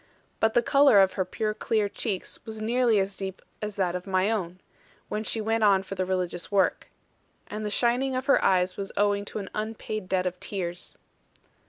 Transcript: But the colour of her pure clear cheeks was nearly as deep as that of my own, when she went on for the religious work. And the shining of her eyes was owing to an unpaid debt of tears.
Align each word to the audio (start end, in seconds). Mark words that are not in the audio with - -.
But 0.39 0.55
the 0.55 0.63
colour 0.63 0.99
of 0.99 1.13
her 1.13 1.23
pure 1.25 1.53
clear 1.53 1.87
cheeks 1.87 2.43
was 2.43 2.59
nearly 2.59 2.97
as 2.99 3.15
deep 3.15 3.39
as 3.61 3.75
that 3.75 3.93
of 3.93 4.07
my 4.07 4.31
own, 4.31 4.59
when 5.09 5.23
she 5.23 5.39
went 5.39 5.63
on 5.63 5.83
for 5.83 5.93
the 5.93 6.07
religious 6.07 6.51
work. 6.51 6.87
And 7.45 7.63
the 7.63 7.69
shining 7.69 8.15
of 8.15 8.25
her 8.25 8.43
eyes 8.43 8.77
was 8.77 8.91
owing 8.97 9.25
to 9.25 9.37
an 9.37 9.51
unpaid 9.53 10.09
debt 10.09 10.25
of 10.25 10.39
tears. 10.39 10.97